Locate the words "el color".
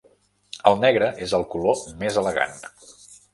1.39-1.85